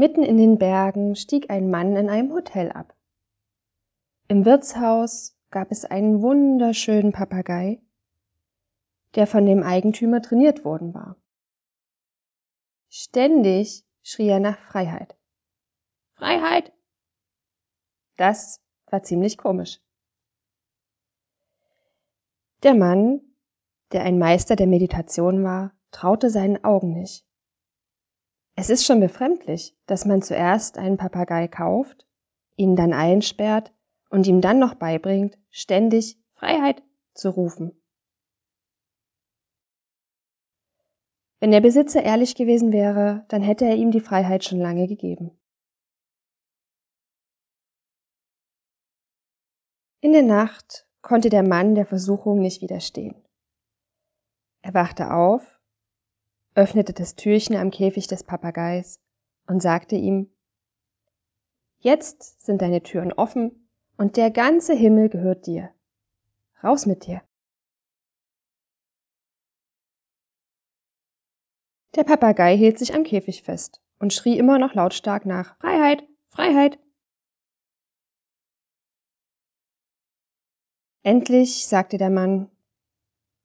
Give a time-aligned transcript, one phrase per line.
[0.00, 2.96] Mitten in den Bergen stieg ein Mann in einem Hotel ab.
[4.28, 7.82] Im Wirtshaus gab es einen wunderschönen Papagei,
[9.14, 11.16] der von dem Eigentümer trainiert worden war.
[12.88, 15.18] Ständig schrie er nach Freiheit.
[16.14, 16.72] Freiheit!
[18.16, 19.82] Das war ziemlich komisch.
[22.62, 23.20] Der Mann,
[23.92, 27.29] der ein Meister der Meditation war, traute seinen Augen nicht.
[28.56, 32.06] Es ist schon befremdlich, dass man zuerst einen Papagei kauft,
[32.56, 33.72] ihn dann einsperrt
[34.10, 36.82] und ihm dann noch beibringt, ständig Freiheit
[37.14, 37.80] zu rufen.
[41.38, 45.40] Wenn der Besitzer ehrlich gewesen wäre, dann hätte er ihm die Freiheit schon lange gegeben.
[50.02, 53.14] In der Nacht konnte der Mann der Versuchung nicht widerstehen.
[54.62, 55.59] Er wachte auf
[56.54, 59.00] öffnete das Türchen am Käfig des Papageis
[59.46, 60.30] und sagte ihm,
[61.78, 65.70] Jetzt sind deine Türen offen und der ganze Himmel gehört dir.
[66.62, 67.22] Raus mit dir.
[71.94, 76.78] Der Papagei hielt sich am Käfig fest und schrie immer noch lautstark nach Freiheit, Freiheit.
[81.02, 82.50] Endlich sagte der Mann,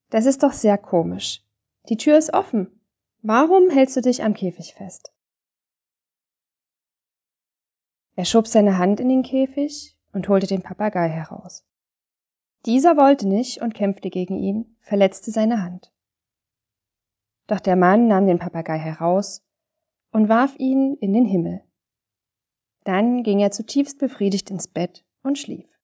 [0.09, 1.42] das ist doch sehr komisch.
[1.88, 2.75] Die Tür ist offen
[3.28, 5.12] Warum hältst du dich am Käfig fest?
[8.16, 11.66] Er schob seine Hand in den Käfig und holte den Papagei heraus.
[12.67, 15.92] Dieser wollte nicht und kämpfte gegen ihn, verletzte seine Hand.
[17.48, 19.44] Doch der Mann nahm den Papagei heraus
[20.12, 21.64] und warf ihn in den Himmel.
[22.84, 25.75] Dann ging er zutiefst befriedigt ins Bett und schlief.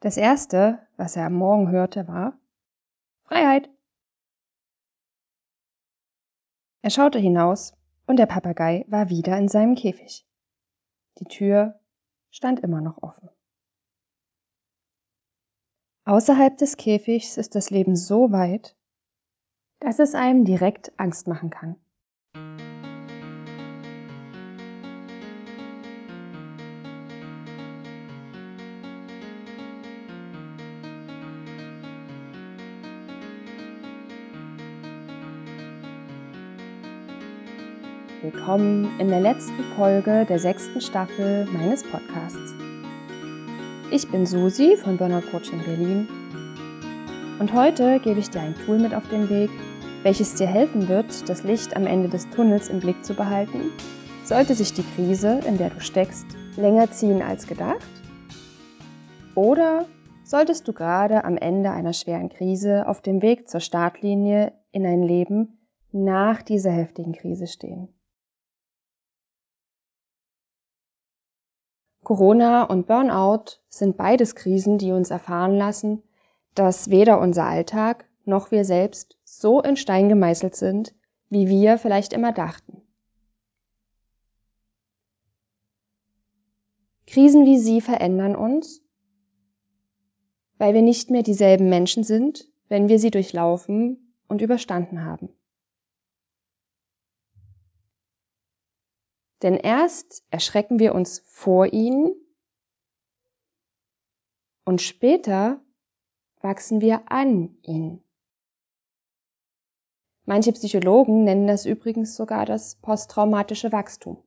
[0.00, 2.38] Das erste, was er am Morgen hörte, war
[3.24, 3.68] Freiheit.
[6.82, 7.74] Er schaute hinaus
[8.06, 10.26] und der Papagei war wieder in seinem Käfig.
[11.18, 11.80] Die Tür
[12.30, 13.28] stand immer noch offen.
[16.04, 18.76] Außerhalb des Käfigs ist das Leben so weit,
[19.80, 21.76] dass es einem direkt Angst machen kann.
[38.20, 42.52] Willkommen in der letzten Folge der sechsten Staffel meines Podcasts.
[43.92, 46.08] Ich bin Susi von Burnout Coaching Berlin
[47.38, 49.50] und heute gebe ich dir ein Tool mit auf den Weg,
[50.02, 53.70] welches dir helfen wird, das Licht am Ende des Tunnels im Blick zu behalten,
[54.24, 57.86] sollte sich die Krise, in der du steckst, länger ziehen als gedacht?
[59.36, 59.86] Oder
[60.24, 65.04] solltest du gerade am Ende einer schweren Krise auf dem Weg zur Startlinie in ein
[65.04, 65.60] Leben
[65.92, 67.94] nach dieser heftigen Krise stehen?
[72.08, 76.02] Corona und Burnout sind beides Krisen, die uns erfahren lassen,
[76.54, 80.94] dass weder unser Alltag noch wir selbst so in Stein gemeißelt sind,
[81.28, 82.80] wie wir vielleicht immer dachten.
[87.06, 88.82] Krisen wie sie verändern uns,
[90.56, 95.28] weil wir nicht mehr dieselben Menschen sind, wenn wir sie durchlaufen und überstanden haben.
[99.42, 102.14] Denn erst erschrecken wir uns vor ihnen
[104.64, 105.60] und später
[106.40, 108.02] wachsen wir an ihnen.
[110.24, 114.22] Manche Psychologen nennen das übrigens sogar das posttraumatische Wachstum.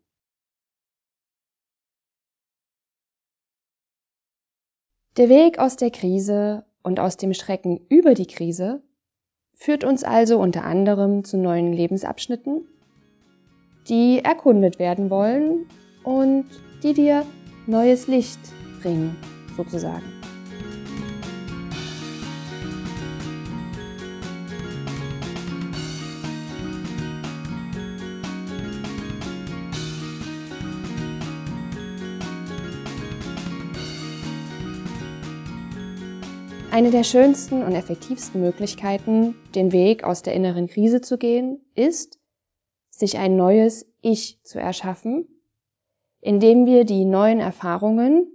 [5.18, 8.82] Der Weg aus der Krise und aus dem Schrecken über die Krise
[9.54, 12.68] führt uns also unter anderem zu neuen Lebensabschnitten
[13.90, 15.66] die erkundet werden wollen
[16.04, 16.46] und
[16.84, 17.26] die dir
[17.68, 18.40] neues Licht
[18.82, 19.16] bringen,
[19.56, 20.22] sozusagen.
[36.74, 42.21] Eine der schönsten und effektivsten Möglichkeiten, den Weg aus der inneren Krise zu gehen, ist,
[43.02, 45.28] sich ein neues Ich zu erschaffen,
[46.22, 48.32] indem wir die neuen Erfahrungen,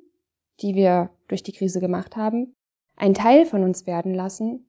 [0.61, 2.55] die wir durch die Krise gemacht haben,
[2.97, 4.67] ein Teil von uns werden lassen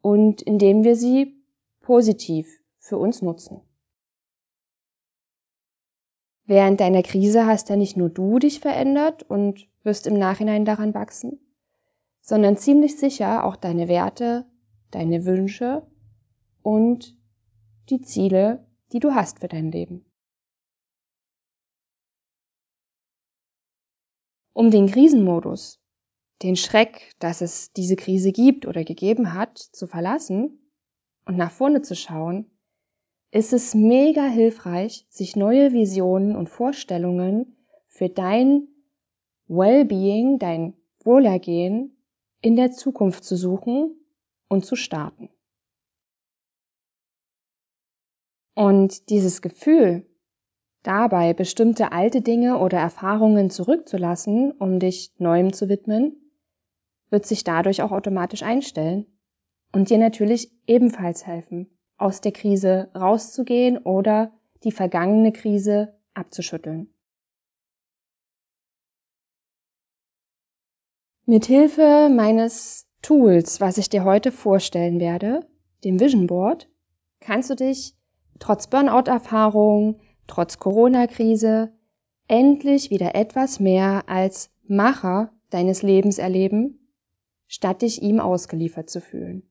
[0.00, 1.40] und indem wir sie
[1.80, 2.48] positiv
[2.78, 3.60] für uns nutzen.
[6.44, 10.94] Während deiner Krise hast ja nicht nur du dich verändert und wirst im Nachhinein daran
[10.94, 11.40] wachsen,
[12.20, 14.46] sondern ziemlich sicher auch deine Werte,
[14.90, 15.86] deine Wünsche
[16.62, 17.16] und
[17.90, 20.04] die Ziele, die du hast für dein Leben.
[24.52, 25.80] Um den Krisenmodus,
[26.42, 30.72] den Schreck, dass es diese Krise gibt oder gegeben hat, zu verlassen
[31.26, 32.50] und nach vorne zu schauen,
[33.30, 37.56] ist es mega hilfreich, sich neue Visionen und Vorstellungen
[37.86, 38.68] für dein
[39.46, 40.74] Wellbeing, dein
[41.04, 41.96] Wohlergehen
[42.40, 43.94] in der Zukunft zu suchen
[44.48, 45.28] und zu starten.
[48.56, 50.06] Und dieses Gefühl,
[50.82, 56.16] dabei bestimmte alte Dinge oder Erfahrungen zurückzulassen, um dich neuem zu widmen,
[57.10, 59.06] wird sich dadurch auch automatisch einstellen
[59.72, 64.32] und dir natürlich ebenfalls helfen, aus der Krise rauszugehen oder
[64.64, 66.88] die vergangene Krise abzuschütteln.
[71.26, 75.46] Mithilfe meines Tools, was ich dir heute vorstellen werde,
[75.84, 76.70] dem Vision Board,
[77.20, 77.95] kannst du dich
[78.38, 81.72] trotz Burnout-Erfahrung, trotz Corona-Krise
[82.28, 86.92] endlich wieder etwas mehr als Macher deines Lebens erleben,
[87.46, 89.48] statt dich ihm ausgeliefert zu fühlen.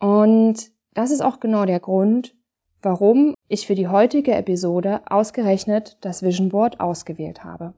[0.00, 2.34] Und das ist auch genau der Grund,
[2.82, 7.74] warum ich für die heutige Episode ausgerechnet das Vision Board ausgewählt habe.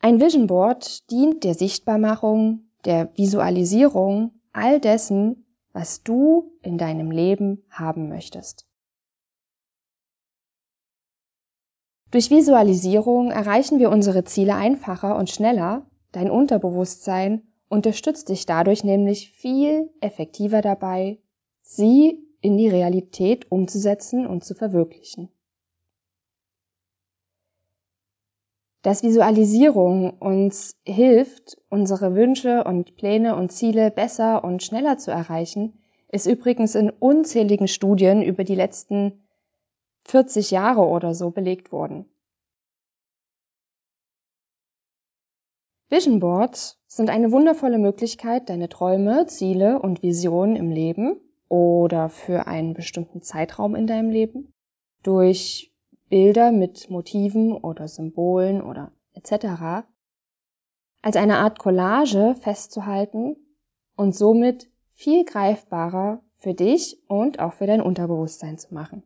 [0.00, 7.64] Ein Vision Board dient der Sichtbarmachung, der Visualisierung all dessen, was du in deinem Leben
[7.70, 8.66] haben möchtest.
[12.10, 19.32] Durch Visualisierung erreichen wir unsere Ziele einfacher und schneller, Dein Unterbewusstsein unterstützt dich dadurch nämlich
[19.32, 21.18] viel effektiver dabei,
[21.60, 25.30] sie in die Realität umzusetzen und zu verwirklichen.
[28.84, 35.82] Dass Visualisierung uns hilft, unsere Wünsche und Pläne und Ziele besser und schneller zu erreichen,
[36.08, 39.26] ist übrigens in unzähligen Studien über die letzten
[40.04, 42.04] 40 Jahre oder so belegt worden.
[45.88, 51.16] Vision Boards sind eine wundervolle Möglichkeit, deine Träume, Ziele und Visionen im Leben
[51.48, 54.52] oder für einen bestimmten Zeitraum in deinem Leben
[55.02, 55.73] durch
[56.14, 59.84] Bilder mit Motiven oder Symbolen oder etc.
[61.02, 63.34] als eine Art Collage festzuhalten
[63.96, 69.02] und somit viel greifbarer für dich und auch für dein Unterbewusstsein zu machen.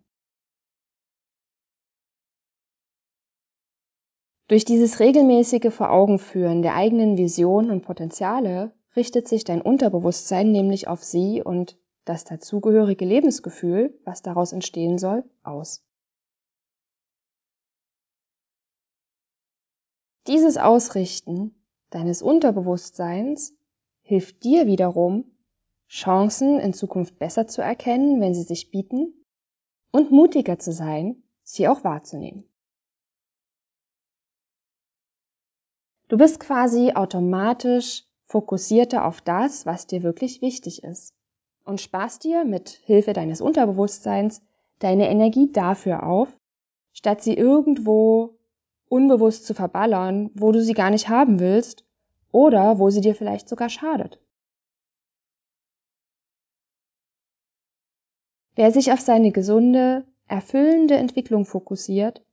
[4.48, 11.02] Durch dieses regelmäßige Voraugenführen der eigenen Vision und Potenziale richtet sich dein Unterbewusstsein nämlich auf
[11.02, 15.87] sie und das dazugehörige Lebensgefühl, was daraus entstehen soll, aus.
[20.28, 21.54] Dieses Ausrichten
[21.88, 23.56] deines Unterbewusstseins
[24.02, 25.24] hilft dir wiederum,
[25.88, 29.14] Chancen in Zukunft besser zu erkennen, wenn sie sich bieten,
[29.90, 32.44] und mutiger zu sein, sie auch wahrzunehmen.
[36.08, 41.14] Du bist quasi automatisch fokussierter auf das, was dir wirklich wichtig ist
[41.64, 44.42] und sparst dir mit Hilfe deines Unterbewusstseins
[44.78, 46.38] deine Energie dafür auf,
[46.92, 48.37] statt sie irgendwo
[48.88, 51.84] unbewusst zu verballern, wo du sie gar nicht haben willst
[52.32, 54.20] oder wo sie dir vielleicht sogar schadet.
[58.54, 62.24] Wer sich auf seine gesunde, erfüllende Entwicklung fokussiert,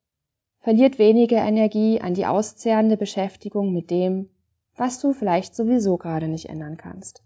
[0.60, 4.30] verliert weniger Energie an die auszehrende Beschäftigung mit dem,
[4.76, 7.24] was du vielleicht sowieso gerade nicht ändern kannst.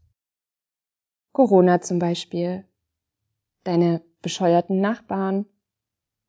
[1.31, 2.65] Corona zum Beispiel,
[3.63, 5.45] deine bescheuerten Nachbarn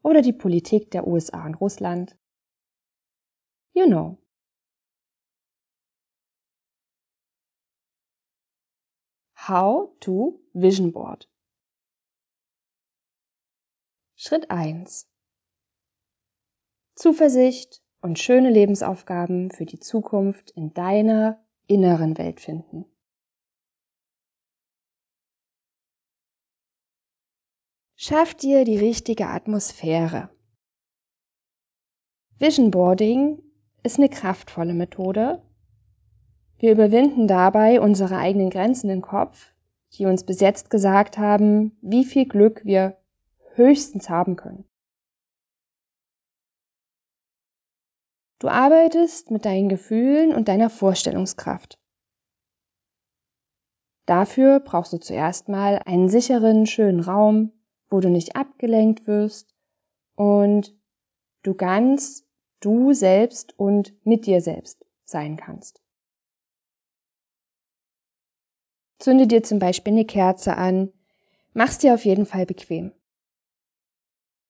[0.02, 2.16] oder die Politik der USA und Russland.
[3.72, 4.18] You know.
[9.48, 11.28] How to Vision Board.
[14.16, 15.08] Schritt 1.
[16.94, 22.84] Zuversicht und schöne Lebensaufgaben für die Zukunft in deiner inneren Welt finden.
[27.96, 30.30] Schaff dir die richtige Atmosphäre.
[32.38, 33.49] Vision Boarding
[33.82, 35.42] ist eine kraftvolle Methode.
[36.58, 39.52] Wir überwinden dabei unsere eigenen Grenzen im Kopf,
[39.94, 42.98] die uns bis jetzt gesagt haben, wie viel Glück wir
[43.54, 44.64] höchstens haben können.
[48.38, 51.78] Du arbeitest mit deinen Gefühlen und deiner Vorstellungskraft.
[54.06, 57.52] Dafür brauchst du zuerst mal einen sicheren, schönen Raum,
[57.88, 59.54] wo du nicht abgelenkt wirst
[60.14, 60.74] und
[61.42, 62.26] du ganz
[62.60, 65.82] du selbst und mit dir selbst sein kannst.
[68.98, 70.92] Zünde dir zum Beispiel eine Kerze an.
[71.54, 72.92] Mach's dir auf jeden Fall bequem.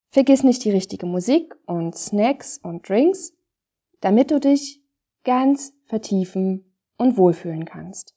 [0.09, 3.33] Vergiss nicht die richtige Musik und Snacks und Drinks,
[4.01, 4.83] damit du dich
[5.23, 8.13] ganz vertiefen und wohlfühlen kannst.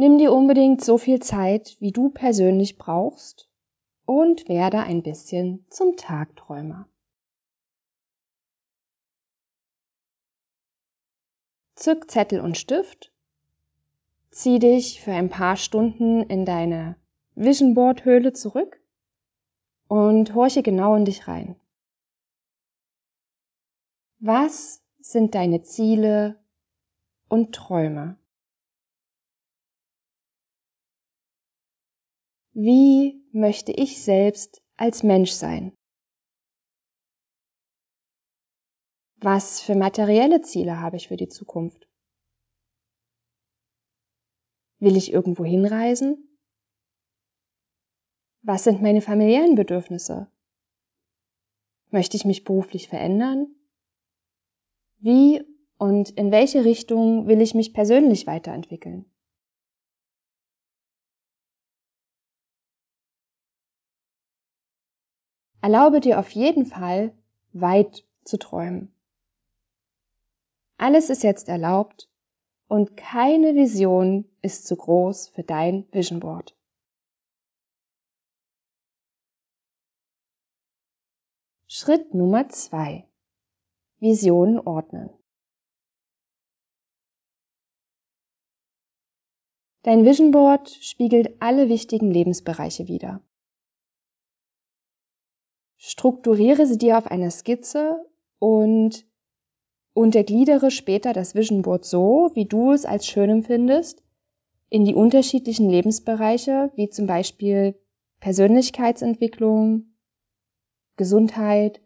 [0.00, 3.50] Nimm dir unbedingt so viel Zeit, wie du persönlich brauchst
[4.06, 6.88] und werde ein bisschen zum Tagträumer.
[11.74, 13.12] Zück Zettel und Stift,
[14.30, 16.94] zieh dich für ein paar Stunden in deine
[17.34, 18.80] Vision Board Höhle zurück
[19.88, 21.56] und horche genau in dich rein.
[24.20, 26.38] Was sind deine Ziele
[27.28, 28.16] und Träume?
[32.60, 35.76] Wie möchte ich selbst als Mensch sein?
[39.20, 41.88] Was für materielle Ziele habe ich für die Zukunft?
[44.80, 46.36] Will ich irgendwo hinreisen?
[48.42, 50.28] Was sind meine familiären Bedürfnisse?
[51.90, 53.54] Möchte ich mich beruflich verändern?
[54.96, 55.44] Wie
[55.76, 59.08] und in welche Richtung will ich mich persönlich weiterentwickeln?
[65.60, 67.12] Erlaube dir auf jeden Fall,
[67.52, 68.94] weit zu träumen.
[70.76, 72.08] Alles ist jetzt erlaubt
[72.68, 76.56] und keine Vision ist zu groß für dein Vision Board.
[81.66, 83.08] Schritt Nummer zwei:
[83.98, 85.10] Visionen ordnen.
[89.82, 93.22] Dein Vision Board spiegelt alle wichtigen Lebensbereiche wider.
[95.88, 98.04] Strukturiere sie dir auf einer Skizze
[98.38, 99.06] und
[99.94, 104.04] untergliedere später das Vision Board so, wie du es als schön empfindest,
[104.68, 107.74] in die unterschiedlichen Lebensbereiche, wie zum Beispiel
[108.20, 109.94] Persönlichkeitsentwicklung,
[110.96, 111.80] Gesundheit,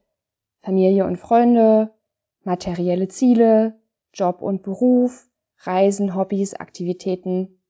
[0.59, 1.95] Familie und Freunde,
[2.43, 3.81] materielle Ziele,
[4.13, 7.63] Job und Beruf, Reisen, Hobbys, Aktivitäten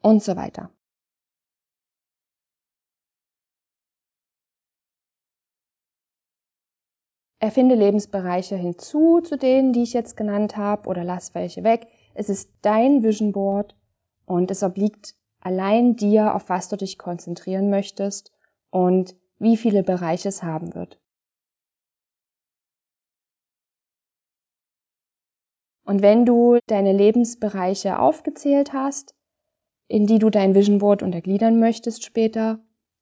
[0.00, 0.70] und so weiter.
[7.38, 11.86] Erfinde Lebensbereiche hinzu zu denen, die ich jetzt genannt habe, oder lass welche weg.
[12.14, 13.76] Es ist dein Vision Board
[14.24, 18.32] und es obliegt allein dir, auf was du dich konzentrieren möchtest
[18.70, 20.98] und wie viele Bereiche es haben wird.
[25.84, 29.14] Und wenn du deine Lebensbereiche aufgezählt hast,
[29.86, 32.58] in die du dein Vision Board untergliedern möchtest später,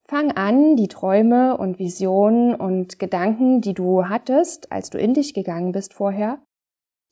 [0.06, 5.32] Fang an, die Träume und Visionen und Gedanken, die du hattest, als du in dich
[5.32, 6.42] gegangen bist vorher,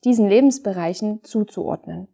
[0.05, 2.09] diesen Lebensbereichen zuzuordnen.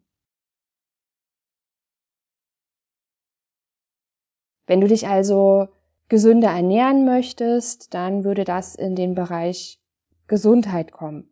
[4.66, 5.68] Wenn du dich also
[6.08, 9.80] gesünder ernähren möchtest, dann würde das in den Bereich
[10.28, 11.28] Gesundheit kommen.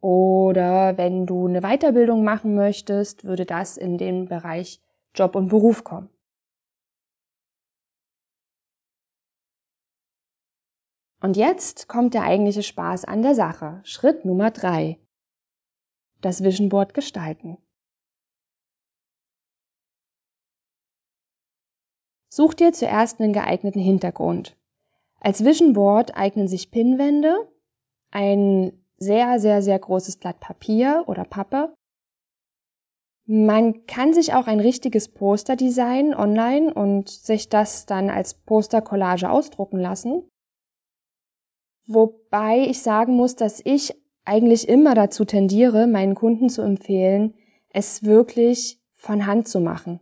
[0.00, 4.80] Oder wenn du eine Weiterbildung machen möchtest, würde das in den Bereich
[5.14, 6.08] Job und Beruf kommen.
[11.20, 13.80] Und jetzt kommt der eigentliche Spaß an der Sache.
[13.82, 14.98] Schritt Nummer drei.
[16.20, 17.58] Das Vision Board gestalten.
[22.28, 24.56] Such dir zuerst einen geeigneten Hintergrund.
[25.20, 27.50] Als Vision Board eignen sich Pinnwände,
[28.12, 31.74] ein sehr, sehr, sehr großes Blatt Papier oder Pappe.
[33.26, 39.28] Man kann sich auch ein richtiges Poster designen online und sich das dann als Postercollage
[39.28, 40.22] ausdrucken lassen.
[41.88, 43.94] Wobei ich sagen muss, dass ich
[44.26, 47.34] eigentlich immer dazu tendiere, meinen Kunden zu empfehlen,
[47.70, 49.98] es wirklich von Hand zu machen.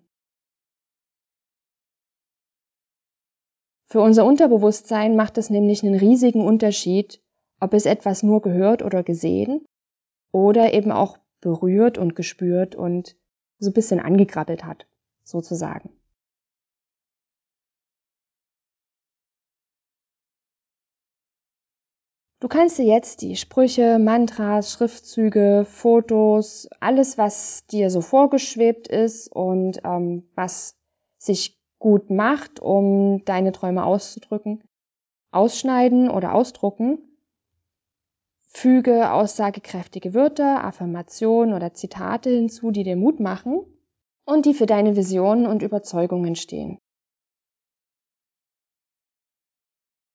[3.84, 7.22] Für unser Unterbewusstsein macht es nämlich einen riesigen Unterschied,
[7.60, 9.64] ob es etwas nur gehört oder gesehen
[10.32, 13.16] oder eben auch berührt und gespürt und
[13.58, 14.88] so ein bisschen angekrabbelt hat,
[15.22, 15.95] sozusagen.
[22.38, 29.32] Du kannst dir jetzt die Sprüche, Mantras, Schriftzüge, Fotos, alles, was dir so vorgeschwebt ist
[29.32, 30.76] und ähm, was
[31.16, 34.62] sich gut macht, um deine Träume auszudrücken,
[35.30, 36.98] ausschneiden oder ausdrucken.
[38.42, 43.64] Füge aussagekräftige Wörter, Affirmationen oder Zitate hinzu, die dir Mut machen
[44.26, 46.78] und die für deine Visionen und Überzeugungen stehen.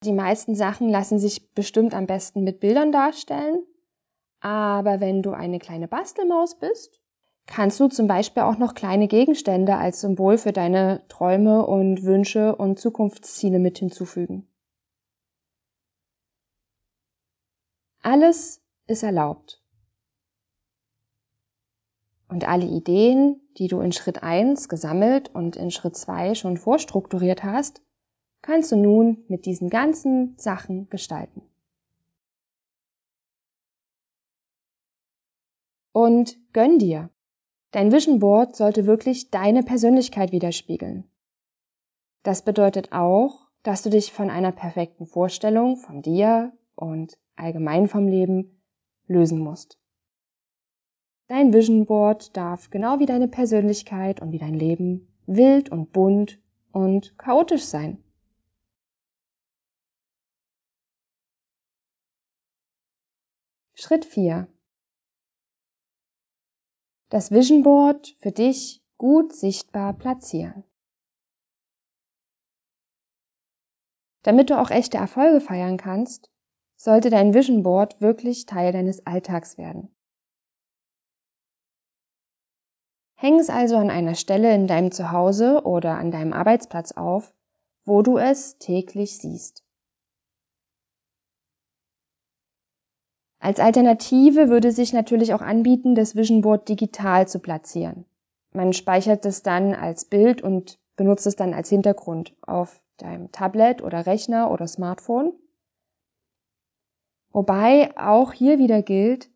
[0.03, 3.63] Die meisten Sachen lassen sich bestimmt am besten mit Bildern darstellen.
[4.39, 6.99] Aber wenn du eine kleine Bastelmaus bist,
[7.45, 12.55] kannst du zum Beispiel auch noch kleine Gegenstände als Symbol für deine Träume und Wünsche
[12.55, 14.47] und Zukunftsziele mit hinzufügen.
[18.01, 19.61] Alles ist erlaubt.
[22.27, 27.43] Und alle Ideen, die du in Schritt 1 gesammelt und in Schritt 2 schon vorstrukturiert
[27.43, 27.83] hast,
[28.41, 31.41] kannst du nun mit diesen ganzen Sachen gestalten.
[35.93, 37.09] Und gönn dir.
[37.71, 41.09] Dein Vision Board sollte wirklich deine Persönlichkeit widerspiegeln.
[42.23, 48.07] Das bedeutet auch, dass du dich von einer perfekten Vorstellung von dir und allgemein vom
[48.07, 48.61] Leben
[49.07, 49.79] lösen musst.
[51.27, 56.39] Dein Vision Board darf genau wie deine Persönlichkeit und wie dein Leben wild und bunt
[56.71, 58.03] und chaotisch sein.
[63.83, 64.47] Schritt 4
[67.09, 70.63] das Vision Board für dich gut sichtbar platzieren.
[74.21, 76.29] Damit du auch echte Erfolge feiern kannst,
[76.75, 79.89] sollte dein Vision Board wirklich Teil deines Alltags werden.
[83.15, 87.33] Häng es also an einer Stelle in deinem Zuhause oder an deinem Arbeitsplatz auf,
[87.83, 89.60] wo du es täglich siehst.
[93.41, 98.05] Als Alternative würde sich natürlich auch anbieten, das Vision Board digital zu platzieren.
[98.53, 103.81] Man speichert es dann als Bild und benutzt es dann als Hintergrund auf deinem Tablet
[103.81, 105.33] oder Rechner oder Smartphone.
[107.31, 109.31] Wobei auch hier wieder gilt,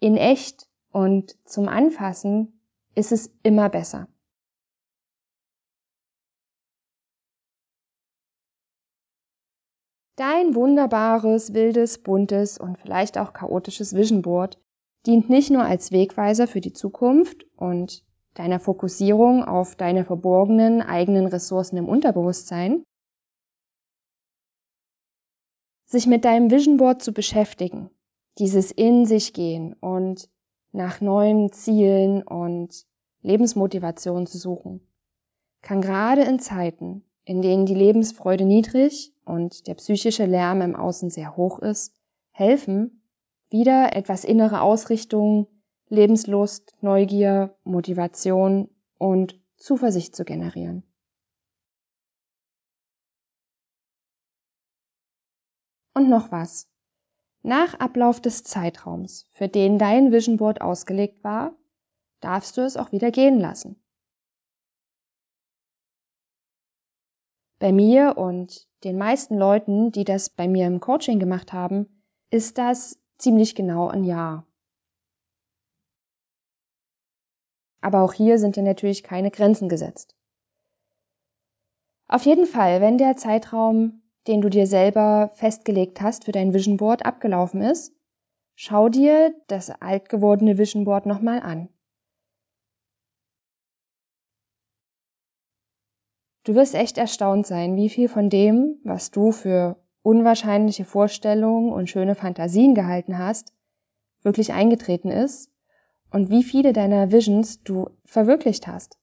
[0.00, 2.60] in echt und zum Anfassen
[2.94, 4.06] ist es immer besser.
[10.16, 14.58] Dein wunderbares, wildes, buntes und vielleicht auch chaotisches Vision Board
[15.04, 21.26] dient nicht nur als Wegweiser für die Zukunft und deiner Fokussierung auf deine verborgenen eigenen
[21.26, 22.82] Ressourcen im Unterbewusstsein,
[25.84, 27.90] sich mit deinem Vision Board zu beschäftigen,
[28.38, 30.30] dieses in sich gehen und
[30.72, 32.86] nach neuen Zielen und
[33.20, 34.80] Lebensmotivationen zu suchen,
[35.60, 41.10] kann gerade in Zeiten, in denen die Lebensfreude niedrig und der psychische Lärm im Außen
[41.10, 41.94] sehr hoch ist,
[42.30, 43.02] helfen,
[43.50, 45.48] wieder etwas innere Ausrichtung,
[45.88, 50.82] Lebenslust, Neugier, Motivation und Zuversicht zu generieren.
[55.94, 56.68] Und noch was.
[57.42, 61.56] Nach Ablauf des Zeitraums, für den dein Vision Board ausgelegt war,
[62.20, 63.80] darfst du es auch wieder gehen lassen.
[67.58, 72.58] Bei mir und den meisten Leuten, die das bei mir im Coaching gemacht haben, ist
[72.58, 74.46] das ziemlich genau ein Jahr.
[77.80, 80.16] Aber auch hier sind ja natürlich keine Grenzen gesetzt.
[82.08, 86.76] Auf jeden Fall, wenn der Zeitraum, den du dir selber festgelegt hast für dein Vision
[86.76, 87.94] Board abgelaufen ist,
[88.54, 91.68] schau dir das alt gewordene Vision Board nochmal an.
[96.46, 101.90] Du wirst echt erstaunt sein, wie viel von dem, was du für unwahrscheinliche Vorstellungen und
[101.90, 103.52] schöne Fantasien gehalten hast,
[104.22, 105.50] wirklich eingetreten ist
[106.12, 108.96] und wie viele deiner Visions du verwirklicht hast.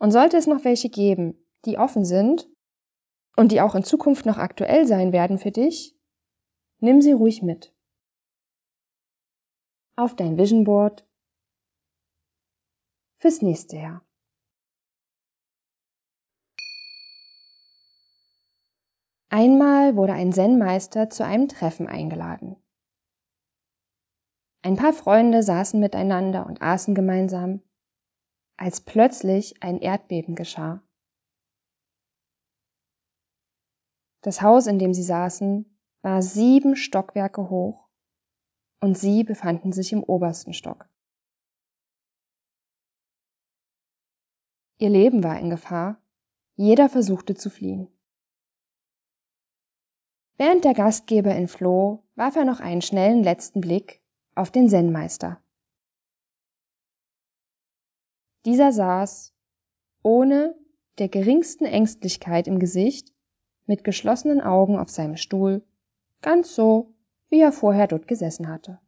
[0.00, 2.48] Und sollte es noch welche geben, die offen sind
[3.36, 5.96] und die auch in Zukunft noch aktuell sein werden für dich,
[6.80, 7.72] nimm sie ruhig mit.
[9.94, 11.06] Auf dein Vision Board
[13.20, 14.04] fürs nächste Jahr.
[19.28, 22.56] Einmal wurde ein Zen-Meister zu einem Treffen eingeladen.
[24.62, 27.62] Ein paar Freunde saßen miteinander und aßen gemeinsam,
[28.56, 30.82] als plötzlich ein Erdbeben geschah.
[34.22, 37.88] Das Haus, in dem sie saßen, war sieben Stockwerke hoch
[38.80, 40.89] und sie befanden sich im obersten Stock.
[44.80, 46.00] Ihr Leben war in Gefahr.
[46.56, 47.88] Jeder versuchte zu fliehen.
[50.38, 54.00] Während der Gastgeber entfloh, warf er noch einen schnellen letzten Blick
[54.34, 55.42] auf den Zen-Meister.
[58.46, 59.34] Dieser saß,
[60.02, 60.58] ohne
[60.96, 63.12] der geringsten Ängstlichkeit im Gesicht,
[63.66, 65.62] mit geschlossenen Augen auf seinem Stuhl,
[66.22, 66.94] ganz so,
[67.28, 68.80] wie er vorher dort gesessen hatte.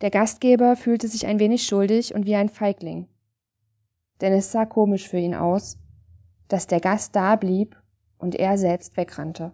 [0.00, 3.08] Der Gastgeber fühlte sich ein wenig schuldig und wie ein Feigling.
[4.20, 5.78] Denn es sah komisch für ihn aus,
[6.48, 7.80] dass der Gast da blieb
[8.18, 9.52] und er selbst wegrannte.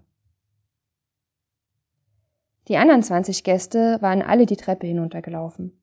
[2.69, 5.81] Die anderen 20 Gäste waren alle die Treppe hinuntergelaufen.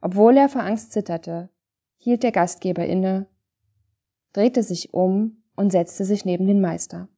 [0.00, 1.48] Obwohl er vor Angst zitterte,
[1.96, 3.26] hielt der Gastgeber inne,
[4.32, 7.08] drehte sich um und setzte sich neben den Meister.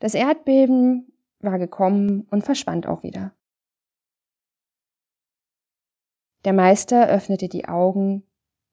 [0.00, 3.32] Das Erdbeben war gekommen und verschwand auch wieder.
[6.44, 8.24] Der Meister öffnete die Augen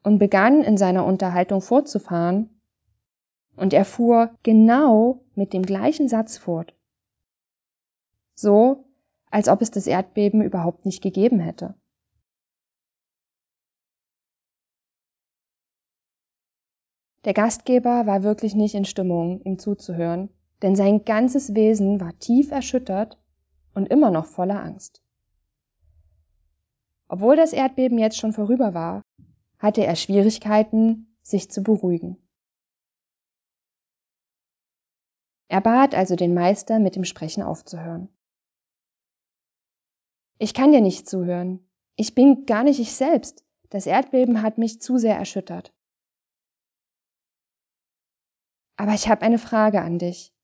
[0.04, 2.50] und begann in seiner Unterhaltung fortzufahren,
[3.58, 6.76] und er fuhr genau mit dem gleichen Satz fort.
[8.36, 8.86] So,
[9.32, 11.74] als ob es das Erdbeben überhaupt nicht gegeben hätte.
[17.26, 20.30] Der Gastgeber war wirklich nicht in Stimmung, ihm zuzuhören,
[20.62, 23.20] denn sein ganzes Wesen war tief erschüttert
[23.74, 25.04] und immer noch voller Angst.
[27.08, 29.02] Obwohl das Erdbeben jetzt schon vorüber war,
[29.60, 32.18] hatte er Schwierigkeiten, sich zu beruhigen.
[35.48, 38.10] Er bat also den Meister, mit dem Sprechen aufzuhören.
[40.40, 41.68] Ich kann dir nicht zuhören.
[41.96, 43.46] Ich bin gar nicht ich selbst.
[43.70, 45.74] Das Erdbeben hat mich zu sehr erschüttert.
[48.76, 50.37] Aber ich habe eine Frage an dich.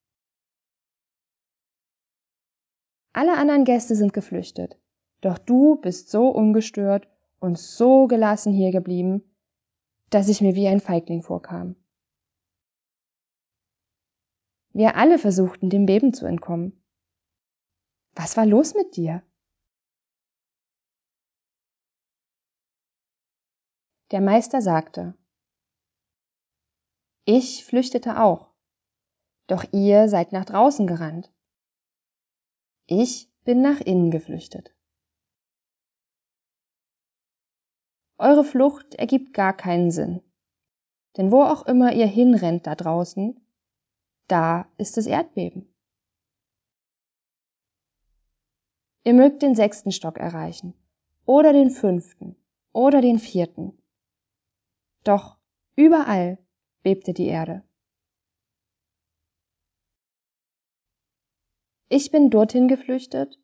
[3.13, 4.79] Alle anderen Gäste sind geflüchtet,
[5.21, 7.07] doch du bist so ungestört
[7.39, 9.23] und so gelassen hier geblieben,
[10.09, 11.75] dass ich mir wie ein Feigling vorkam.
[14.71, 16.83] Wir alle versuchten, dem Beben zu entkommen.
[18.15, 19.21] Was war los mit dir?
[24.09, 25.15] Der Meister sagte,
[27.25, 28.49] Ich flüchtete auch,
[29.45, 31.31] doch ihr seid nach draußen gerannt.
[32.85, 34.75] Ich bin nach innen geflüchtet.
[38.17, 40.21] Eure Flucht ergibt gar keinen Sinn.
[41.17, 43.39] Denn wo auch immer ihr hinrennt da draußen,
[44.27, 45.73] da ist das Erdbeben.
[49.03, 50.73] Ihr mögt den sechsten Stock erreichen,
[51.25, 52.35] oder den fünften,
[52.71, 53.77] oder den vierten.
[55.03, 55.37] Doch
[55.75, 56.37] überall
[56.81, 57.63] bebte die Erde.
[61.95, 63.39] Ich bin dorthin geflüchtet,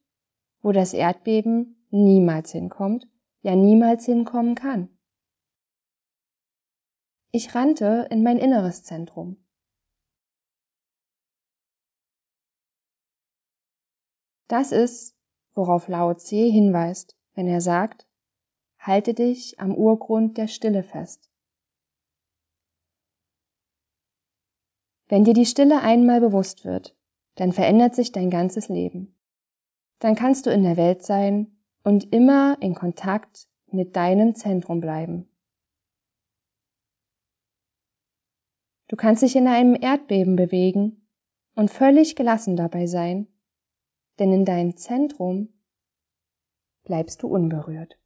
[0.63, 3.07] wo das Erdbeben niemals hinkommt,
[3.41, 4.89] ja niemals hinkommen kann.
[7.29, 9.37] Ich rannte in mein inneres Zentrum.
[14.47, 15.15] Das ist,
[15.53, 18.07] worauf Lao Tse hinweist, wenn er sagt,
[18.79, 21.29] halte dich am Urgrund der Stille fest.
[25.07, 26.98] Wenn dir die Stille einmal bewusst wird,
[27.39, 29.15] dann verändert sich dein ganzes Leben.
[29.99, 35.29] Dann kannst du in der Welt sein und immer in Kontakt mit deinem Zentrum bleiben.
[38.89, 41.07] Du kannst dich in einem Erdbeben bewegen
[41.55, 43.27] und völlig gelassen dabei sein,
[44.19, 45.53] denn in deinem Zentrum
[46.83, 47.97] bleibst du unberührt.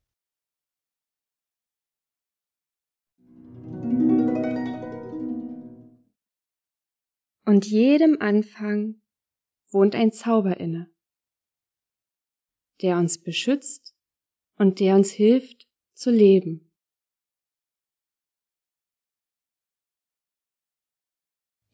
[7.46, 9.02] Und jedem Anfang
[9.74, 10.90] wohnt ein Zauber inne,
[12.82, 13.96] der uns beschützt
[14.58, 16.72] und der uns hilft zu leben.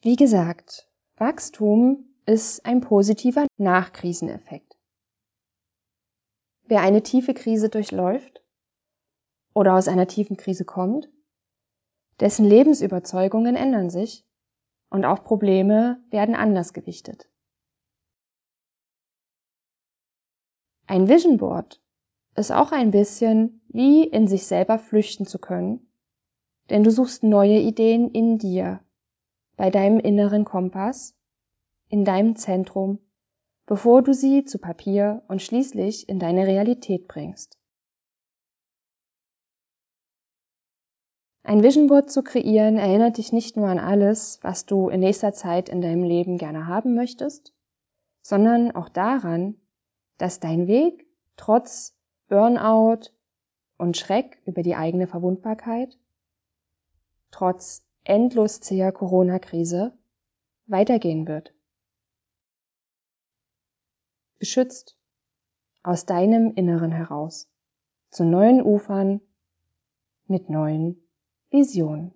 [0.02, 4.78] Wie gesagt, Wachstum ist ein positiver Nachkriseneffekt.
[6.64, 8.42] Wer eine tiefe Krise durchläuft
[9.54, 11.10] oder aus einer tiefen Krise kommt,
[12.20, 14.26] dessen Lebensüberzeugungen ändern sich
[14.90, 17.30] und auch Probleme werden anders gewichtet.
[20.90, 21.80] Ein Vision Board
[22.36, 25.88] ist auch ein bisschen wie in sich selber flüchten zu können,
[26.72, 28.84] denn du suchst neue Ideen in dir,
[29.56, 31.16] bei deinem inneren Kompass,
[31.90, 32.98] in deinem Zentrum,
[33.68, 37.60] bevor du sie zu Papier und schließlich in deine Realität bringst.
[41.44, 45.34] Ein Vision Board zu kreieren erinnert dich nicht nur an alles, was du in nächster
[45.34, 47.54] Zeit in deinem Leben gerne haben möchtest,
[48.24, 49.62] sondern auch daran,
[50.20, 53.10] dass dein Weg trotz Burnout
[53.78, 55.98] und Schreck über die eigene Verwundbarkeit,
[57.32, 59.98] trotz endlos zäher Corona-Krise
[60.68, 61.56] weitergehen wird.
[64.38, 64.98] Beschützt
[65.82, 67.50] aus deinem Inneren heraus
[68.10, 69.22] zu neuen Ufern
[70.28, 71.02] mit neuen
[71.50, 72.14] Visionen.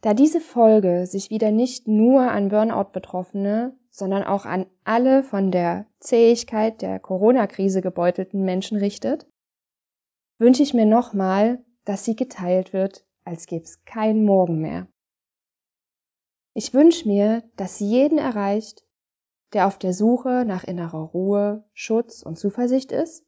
[0.00, 5.86] Da diese Folge sich wieder nicht nur an Burnout-Betroffene, sondern auch an alle von der
[6.00, 9.26] Zähigkeit der Corona-Krise gebeutelten Menschen richtet,
[10.38, 14.88] wünsche ich mir nochmal, dass sie geteilt wird, als gäbe es keinen Morgen mehr.
[16.54, 18.84] Ich wünsche mir, dass sie jeden erreicht,
[19.52, 23.26] der auf der Suche nach innerer Ruhe, Schutz und Zuversicht ist.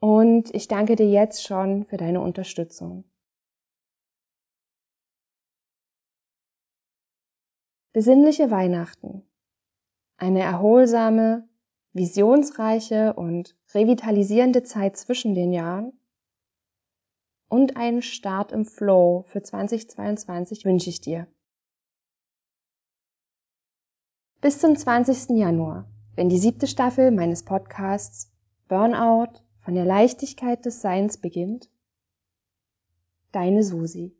[0.00, 3.04] Und ich danke dir jetzt schon für deine Unterstützung.
[7.92, 9.22] Besinnliche Weihnachten.
[10.16, 11.46] Eine erholsame,
[11.92, 15.92] visionsreiche und revitalisierende Zeit zwischen den Jahren
[17.48, 21.26] und einen Start im Flow für 2022 wünsche ich dir.
[24.40, 25.36] Bis zum 20.
[25.36, 28.32] Januar, wenn die siebte Staffel meines Podcasts
[28.68, 31.70] Burnout von der Leichtigkeit des Seins beginnt.
[33.32, 34.16] Deine Susi.